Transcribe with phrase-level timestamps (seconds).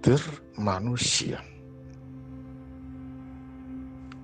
[0.00, 0.24] takdir
[0.56, 1.44] manusia.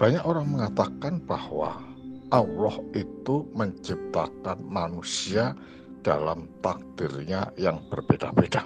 [0.00, 1.84] Banyak orang mengatakan bahwa
[2.32, 5.52] Allah itu menciptakan manusia
[6.00, 8.64] dalam takdirnya yang berbeda-beda.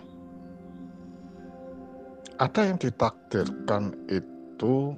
[2.39, 4.95] Ada yang ditakdirkan itu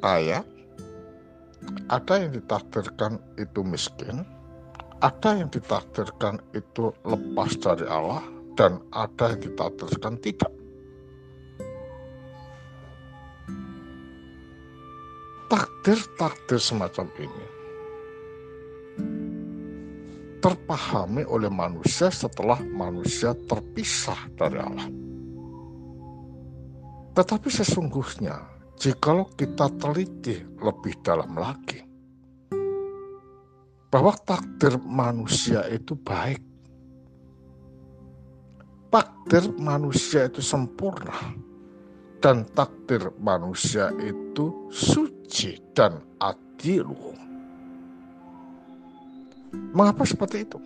[0.00, 0.40] kaya,
[1.92, 4.24] ada yang ditakdirkan itu miskin,
[5.04, 10.52] ada yang ditakdirkan itu lepas dari Allah, dan ada yang ditakdirkan tidak.
[15.50, 17.46] Takdir-takdir semacam ini
[20.40, 24.88] terpahami oleh manusia setelah manusia terpisah dari Allah.
[27.12, 28.40] Tetapi sesungguhnya,
[28.80, 31.84] jikalau kita teliti lebih dalam lagi,
[33.92, 36.40] bahwa takdir manusia itu baik,
[38.90, 41.14] takdir manusia itu sempurna,
[42.20, 46.90] dan takdir manusia itu suci dan adil.
[49.74, 50.58] Mengapa seperti itu?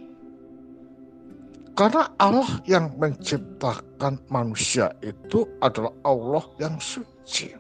[1.74, 7.50] Karena Allah yang menciptakan manusia itu adalah Allah yang suci.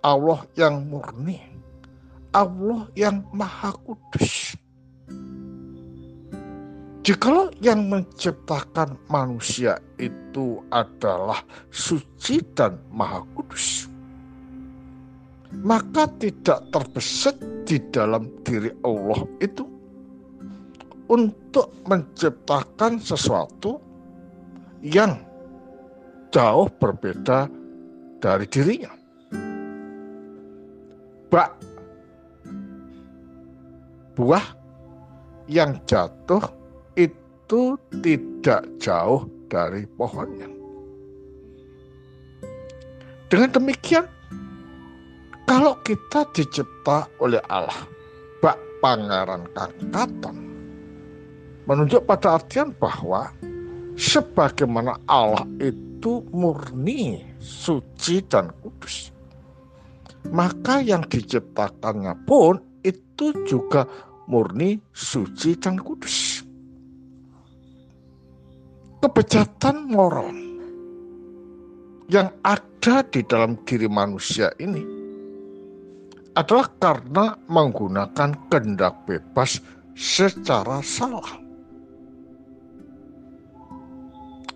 [0.00, 1.36] Allah yang murni.
[2.32, 4.56] Allah yang maha kudus.
[7.10, 13.90] Jikalau yang menciptakan manusia itu adalah suci dan maha kudus,
[15.58, 17.34] maka tidak terbesit
[17.66, 19.66] di dalam diri Allah itu
[21.10, 23.82] untuk menciptakan sesuatu
[24.78, 25.18] yang
[26.30, 27.50] jauh berbeda
[28.22, 28.94] dari dirinya.
[31.26, 31.58] Bak
[34.14, 34.46] buah
[35.50, 36.59] yang jatuh
[37.50, 40.46] itu tidak jauh dari pohonnya.
[43.26, 44.06] Dengan demikian,
[45.50, 47.74] kalau kita dicipta oleh Allah,
[48.38, 50.36] bak pangeran kangkatan,
[51.66, 53.34] menunjuk pada artian bahwa
[53.98, 59.10] sebagaimana Allah itu murni, suci dan kudus.
[60.30, 63.90] Maka yang diciptakannya pun itu juga
[64.30, 66.29] murni, suci dan kudus.
[69.00, 70.28] Kebejatan moral
[72.12, 74.84] yang ada di dalam diri manusia ini
[76.36, 79.64] adalah karena menggunakan kehendak bebas
[79.96, 81.50] secara salah.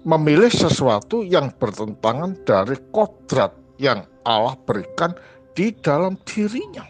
[0.04, 5.16] memilih sesuatu yang bertentangan dari kodrat yang Allah berikan
[5.56, 6.84] di dalam dirinya.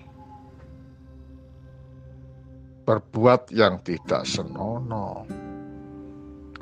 [2.85, 5.25] Berbuat yang tidak senonoh,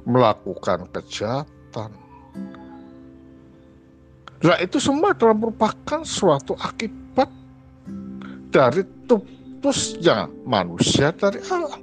[0.07, 1.91] melakukan kejahatan.
[4.43, 7.31] Nah itu semua adalah merupakan suatu akibat
[8.51, 11.79] dari tupusnya manusia dari Allah.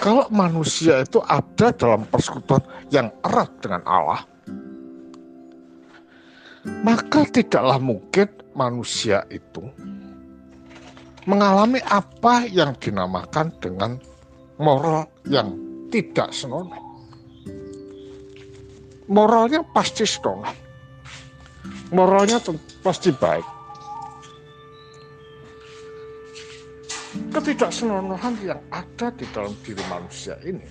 [0.00, 4.24] Kalau manusia itu ada dalam persekutuan yang erat dengan Allah,
[6.80, 9.60] maka tidaklah mungkin manusia itu
[11.28, 14.00] mengalami apa yang dinamakan dengan
[14.60, 15.56] moral yang
[15.88, 16.78] tidak senonoh.
[19.08, 20.52] Moralnya pasti senonoh.
[21.90, 22.38] Moralnya
[22.84, 23.60] pasti baik.
[27.30, 30.66] ketidaksenonohan yang ada di dalam diri manusia ini.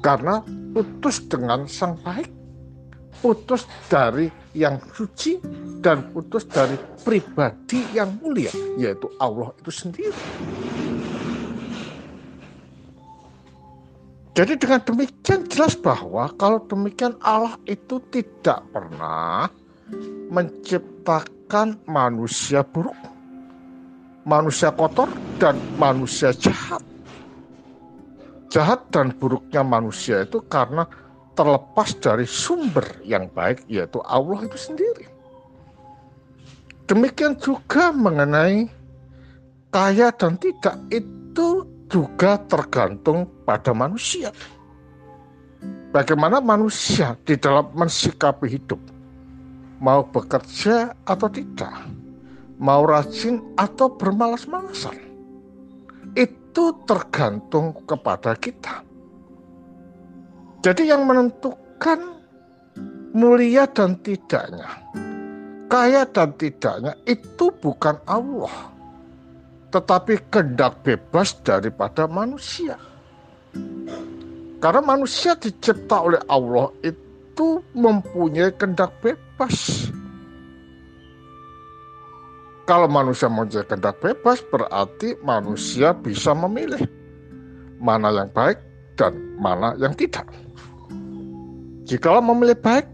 [0.00, 0.40] Karena
[0.72, 2.30] putus dengan sang baik,
[3.20, 5.40] putus dari yang suci,
[5.82, 10.16] dan putus dari pribadi yang mulia, yaitu Allah itu sendiri.
[14.36, 19.48] Jadi dengan demikian jelas bahwa kalau demikian Allah itu tidak pernah
[20.28, 22.92] menciptakan manusia buruk
[24.26, 25.06] manusia kotor
[25.38, 26.82] dan manusia jahat.
[28.50, 30.82] Jahat dan buruknya manusia itu karena
[31.38, 35.06] terlepas dari sumber yang baik yaitu Allah itu sendiri.
[36.90, 38.66] Demikian juga mengenai
[39.70, 44.30] kaya dan tidak itu juga tergantung pada manusia.
[45.94, 48.80] Bagaimana manusia di dalam mensikapi hidup,
[49.80, 51.72] mau bekerja atau tidak
[52.56, 54.96] mau rajin atau bermalas-malasan.
[56.16, 58.80] Itu tergantung kepada kita.
[60.64, 62.16] Jadi yang menentukan
[63.12, 64.66] mulia dan tidaknya,
[65.68, 68.72] kaya dan tidaknya itu bukan Allah,
[69.76, 72.80] tetapi kehendak bebas daripada manusia.
[74.56, 79.84] Karena manusia dicipta oleh Allah itu mempunyai kendak bebas.
[82.64, 86.80] Kalau manusia mempunyai kendak bebas berarti manusia bisa memilih
[87.76, 88.56] mana yang baik
[88.96, 90.24] dan mana yang tidak.
[91.84, 92.88] Jikalau memilih baik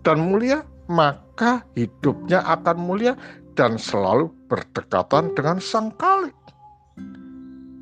[0.00, 3.12] dan mulia, maka hidupnya akan mulia
[3.52, 6.36] dan selalu berdekatan dengan sang kalik.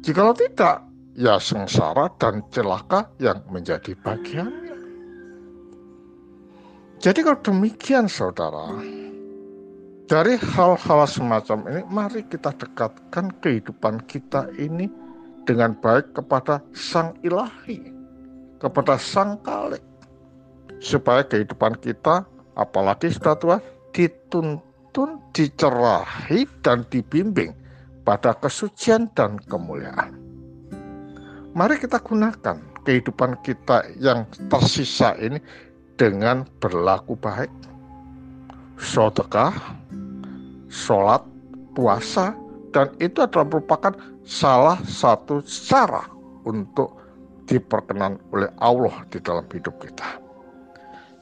[0.07, 0.87] Jikalau tidak,
[1.19, 4.79] ya sengsara dan celaka yang menjadi bagiannya.
[7.03, 8.71] Jadi kalau demikian saudara,
[10.07, 14.87] dari hal-hal semacam ini mari kita dekatkan kehidupan kita ini
[15.43, 17.83] dengan baik kepada Sang Ilahi,
[18.63, 19.83] kepada Sang Kalik.
[20.79, 22.25] Supaya kehidupan kita,
[22.57, 23.59] apalagi sudah tua,
[24.91, 27.55] dituntun, dicerahi, dan dibimbing
[28.03, 30.19] pada kesucian dan kemuliaan.
[31.55, 35.39] Mari kita gunakan kehidupan kita yang tersisa ini
[35.95, 37.51] dengan berlaku baik.
[38.83, 39.55] Sedekah,
[40.67, 41.23] sholat,
[41.79, 42.35] puasa,
[42.75, 43.95] dan itu adalah merupakan
[44.27, 45.39] salah satu
[45.71, 46.03] cara
[46.43, 46.99] untuk
[47.47, 50.19] diperkenan oleh Allah di dalam hidup kita.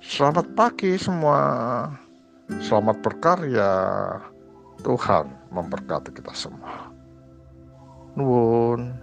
[0.00, 2.07] Selamat pagi semua.
[2.48, 3.68] Selamat berkarya.
[4.80, 6.88] Tuhan memberkati kita semua.
[8.16, 8.96] Nuwun.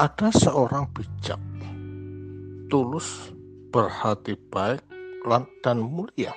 [0.00, 1.38] Ada seorang bijak,
[2.72, 3.30] tulus,
[3.68, 4.80] berhati baik,
[5.60, 6.32] dan mulia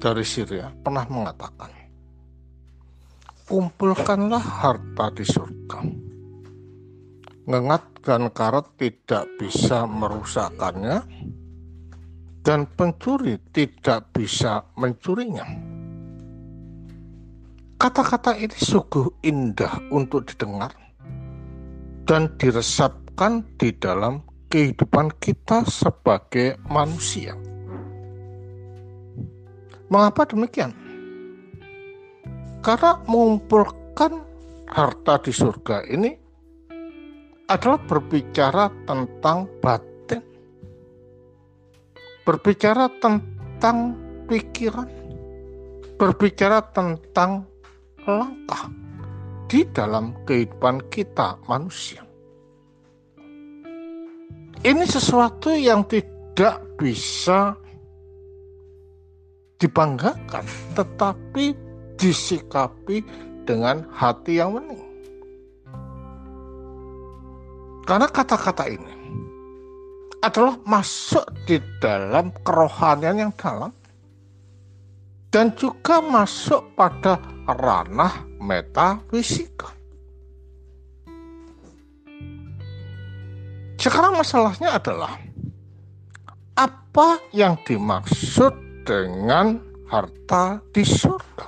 [0.00, 1.68] dari Syria pernah mengatakan,
[3.44, 5.80] kumpulkanlah harta di surga.
[7.44, 11.04] Ngengat dan karat tidak bisa merusakkannya,
[12.40, 15.44] dan pencuri tidak bisa mencurinya.
[17.80, 20.72] Kata-kata ini sungguh indah untuk didengar
[22.04, 24.20] dan diresapkan di dalam
[24.52, 27.32] kehidupan kita sebagai manusia.
[29.90, 30.70] Mengapa demikian?
[32.62, 34.22] Karena mengumpulkan
[34.70, 36.14] harta di surga ini
[37.50, 40.22] adalah berbicara tentang batin,
[42.22, 43.98] berbicara tentang
[44.30, 44.86] pikiran,
[45.98, 47.50] berbicara tentang
[48.06, 48.70] langkah
[49.50, 52.06] di dalam kehidupan kita manusia.
[54.60, 57.58] Ini sesuatu yang tidak bisa
[59.60, 60.42] dibanggakan,
[60.72, 61.52] tetapi
[62.00, 63.04] disikapi
[63.44, 64.80] dengan hati yang bening.
[67.84, 68.94] Karena kata-kata ini
[70.24, 73.72] adalah masuk di dalam kerohanian yang dalam
[75.28, 79.68] dan juga masuk pada ranah metafisika.
[83.80, 85.16] Sekarang masalahnya adalah
[86.52, 88.52] apa yang dimaksud
[88.86, 91.46] dengan harta di surga?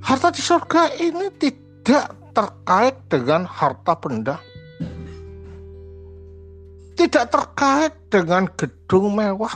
[0.00, 4.36] Harta di surga ini tidak terkait dengan harta benda.
[6.98, 9.54] Tidak terkait dengan gedung mewah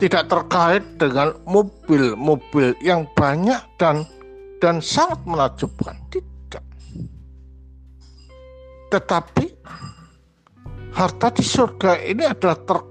[0.00, 4.08] tidak terkait dengan mobil-mobil yang banyak dan
[4.58, 5.92] dan sangat menakjubkan.
[6.08, 6.64] Tidak.
[8.88, 9.46] Tetapi
[10.96, 12.89] harta di surga ini adalah terkait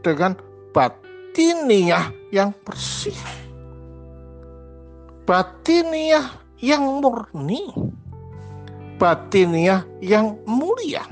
[0.00, 0.38] dengan
[0.70, 3.16] batiniah yang bersih.
[5.26, 6.26] Batiniah
[6.60, 7.70] yang murni.
[9.00, 11.04] Batiniah yang mulia.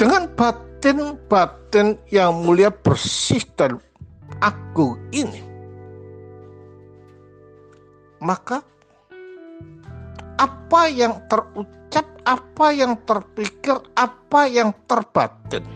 [0.00, 3.76] Dengan bat batin-batin yang mulia bersih dan
[4.40, 5.44] agung ini
[8.24, 8.64] maka
[10.40, 11.79] apa yang terucap,
[12.30, 15.66] apa yang terpikir, apa yang terbatin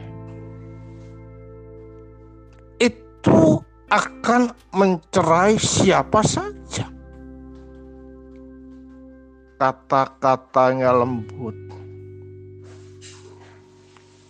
[2.78, 3.58] itu
[3.90, 6.86] akan mencerai siapa saja.
[9.58, 11.56] Kata-katanya lembut,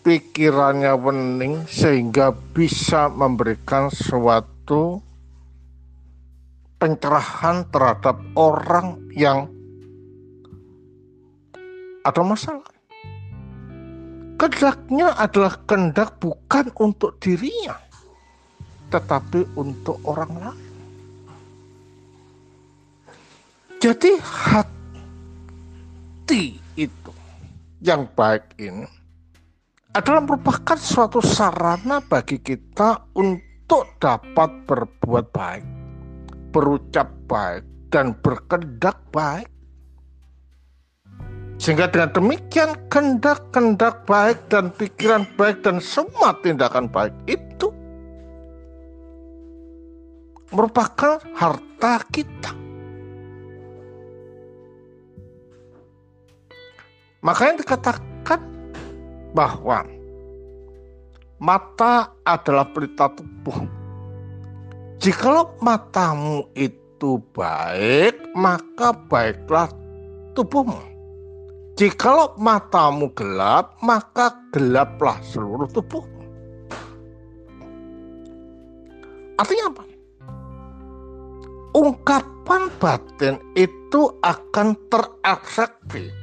[0.00, 5.00] pikirannya bening sehingga bisa memberikan suatu
[6.76, 9.53] pencerahan terhadap orang yang
[12.04, 12.68] ada masalah.
[14.36, 17.80] Kendaknya adalah kendak bukan untuk dirinya,
[18.92, 20.72] tetapi untuk orang lain.
[23.80, 24.68] Jadi hat,
[26.24, 27.12] hati itu
[27.84, 28.88] yang baik ini
[29.92, 35.64] adalah merupakan suatu sarana bagi kita untuk dapat berbuat baik,
[36.48, 39.52] berucap baik, dan berkendak baik.
[41.54, 47.70] Sehingga dengan demikian kendak-kendak baik dan pikiran baik dan semua tindakan baik itu
[50.50, 52.52] merupakan harta kita.
[57.24, 58.40] Makanya dikatakan
[59.32, 59.88] bahwa
[61.40, 63.64] mata adalah pelita tubuh.
[65.00, 69.68] Jikalau matamu itu baik, maka baiklah
[70.36, 70.93] tubuhmu.
[71.74, 76.22] Jikalau matamu gelap, maka gelaplah seluruh tubuhmu.
[79.34, 79.82] Artinya apa?
[81.74, 86.14] Ungkapan batin itu akan tereksekusi,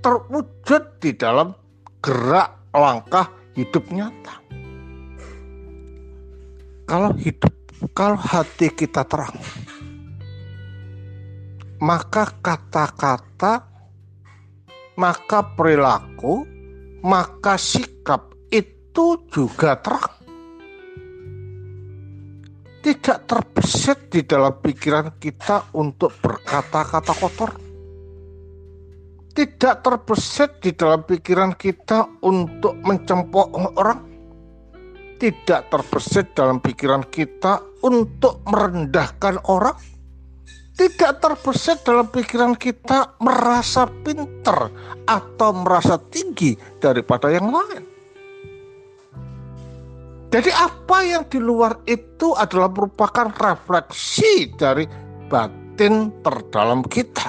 [0.00, 1.52] terwujud di dalam
[2.00, 4.40] gerak langkah hidup nyata.
[6.88, 7.52] Kalau hidup,
[7.92, 9.36] kalau hati kita terang,
[11.84, 13.68] maka kata-kata,
[15.00, 16.44] maka perilaku,
[17.00, 20.20] maka sikap itu juga terang.
[22.84, 27.50] Tidak terbesit di dalam pikiran kita untuk berkata-kata kotor.
[29.32, 33.48] Tidak terbesit di dalam pikiran kita untuk mencempok
[33.80, 34.00] orang,
[35.16, 39.76] tidak terbesit dalam pikiran kita untuk merendahkan orang,
[40.80, 44.72] tidak terbesit dalam pikiran kita merasa pinter
[45.04, 47.84] atau merasa tinggi daripada yang lain.
[50.32, 54.88] Jadi apa yang di luar itu adalah merupakan refleksi dari
[55.28, 57.28] batin terdalam kita.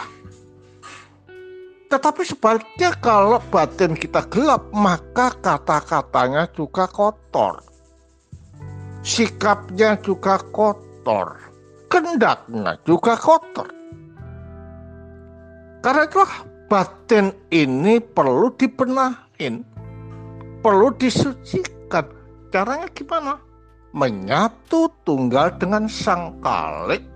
[1.91, 7.59] Tetapi sebaliknya kalau batin kita gelap, maka kata-katanya juga kotor.
[9.03, 11.50] Sikapnya juga kotor.
[11.91, 13.67] Kendaknya juga kotor.
[15.83, 16.33] Karena itulah
[16.71, 19.67] batin ini perlu dibenahin.
[20.63, 22.07] Perlu disucikan.
[22.47, 23.35] Caranya gimana?
[23.91, 27.11] Menyatu tunggal dengan sang kalik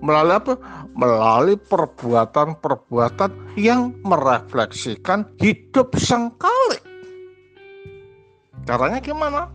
[0.00, 0.54] melalui apa?
[0.96, 6.80] Melalui perbuatan-perbuatan yang merefleksikan hidup sang kali.
[8.64, 9.52] Caranya gimana?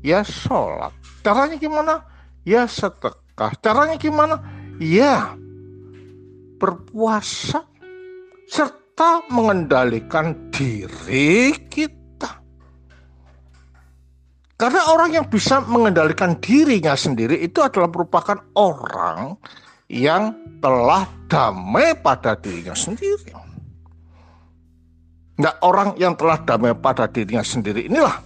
[0.00, 0.92] Ya sholat.
[1.20, 1.94] Caranya gimana?
[2.48, 3.19] Ya sedekah.
[3.64, 4.36] Caranya gimana?
[4.76, 5.40] Ya
[6.60, 7.64] berpuasa
[8.44, 12.44] serta mengendalikan diri kita.
[14.60, 19.40] Karena orang yang bisa mengendalikan dirinya sendiri itu adalah merupakan orang
[19.88, 23.32] yang telah damai pada dirinya sendiri.
[25.40, 28.20] Nah, orang yang telah damai pada dirinya sendiri inilah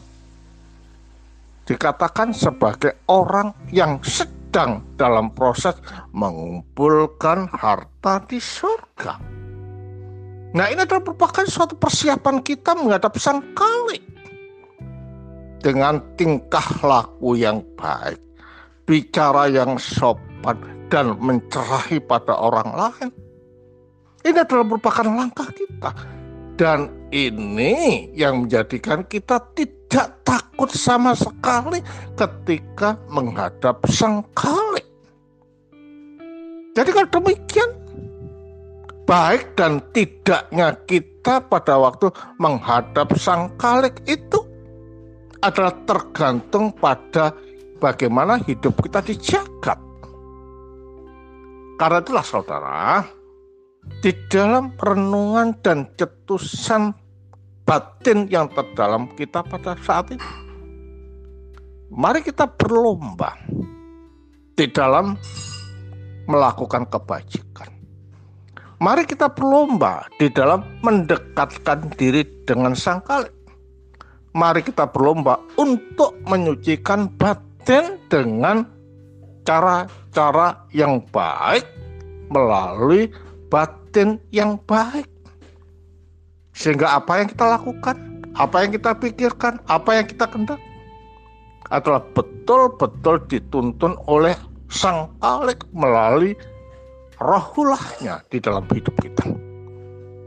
[1.64, 4.02] dikatakan sebagai orang yang
[4.54, 5.75] sedang dalam proses
[6.14, 9.18] mengumpulkan harta di surga.
[10.54, 13.99] Nah, ini adalah merupakan suatu persiapan kita menghadap sang kali
[15.58, 18.23] dengan tingkah laku yang baik,
[18.87, 20.54] bicara yang sopan,
[20.87, 23.11] dan mencerahi pada orang lain.
[24.23, 25.90] Ini adalah merupakan langkah kita.
[26.54, 31.82] Dan ini yang menjadikan kita tidak takut sama sekali
[32.14, 34.82] ketika menghadap sang kali.
[36.75, 37.70] Jadi kalau demikian,
[39.06, 44.42] baik dan tidaknya kita pada waktu menghadap sang kalik itu
[45.42, 47.34] adalah tergantung pada
[47.82, 49.76] bagaimana hidup kita dijaga.
[51.75, 53.02] Karena itulah saudara,
[54.05, 56.93] di dalam renungan dan cetusan
[57.64, 60.29] batin yang terdalam kita pada saat ini,
[61.88, 63.33] mari kita berlomba
[64.55, 65.17] di dalam
[66.29, 67.69] melakukan kebajikan.
[68.85, 73.31] Mari kita berlomba di dalam mendekatkan diri dengan Sang Kali.
[74.35, 78.67] Mari kita berlomba untuk menyucikan batin dengan
[79.47, 81.64] cara-cara yang baik
[82.29, 83.09] melalui
[83.54, 85.06] batin yang baik.
[86.50, 87.96] Sehingga apa yang kita lakukan,
[88.34, 90.58] apa yang kita pikirkan, apa yang kita kendak
[91.70, 94.34] adalah betul-betul dituntun oleh
[94.66, 96.34] Sang Alik melalui
[97.23, 99.23] rohulahnya di dalam hidup kita.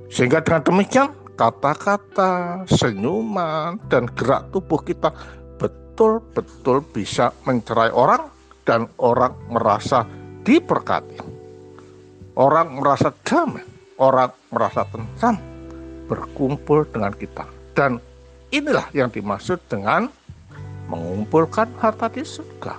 [0.07, 5.11] Sehingga dengan demikian kata-kata, senyuman, dan gerak tubuh kita
[5.59, 8.31] betul-betul bisa mencerai orang
[8.63, 10.07] dan orang merasa
[10.47, 11.36] diberkati.
[12.37, 13.65] Orang merasa damai.
[13.97, 15.41] orang merasa tentram
[16.05, 17.49] berkumpul dengan kita.
[17.73, 17.97] Dan
[18.53, 20.05] inilah yang dimaksud dengan
[20.85, 22.77] mengumpulkan harta di surga.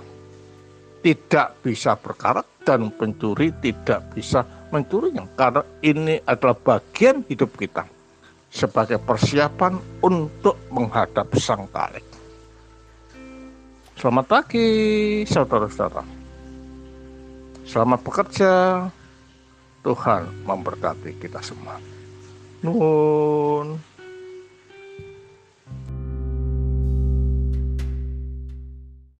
[1.03, 7.87] Tidak bisa berkarat dan pencuri tidak bisa mencurinya karena ini adalah bagian hidup kita
[8.51, 12.03] sebagai persiapan untuk menghadap sang tarik.
[13.95, 14.67] Selamat pagi
[15.27, 16.03] saudara-saudara.
[17.63, 18.51] Selamat bekerja.
[19.83, 21.79] Tuhan memberkati kita semua.
[22.63, 23.88] Nun.